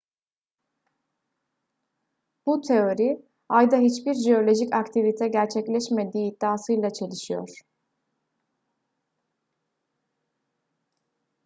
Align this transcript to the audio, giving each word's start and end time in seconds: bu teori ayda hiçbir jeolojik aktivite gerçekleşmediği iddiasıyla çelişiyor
bu 2.45 2.55
teori 2.69 3.07
ayda 3.49 3.77
hiçbir 3.83 4.13
jeolojik 4.23 4.73
aktivite 4.73 5.27
gerçekleşmediği 5.27 6.31
iddiasıyla 6.31 6.89
çelişiyor 6.89 7.49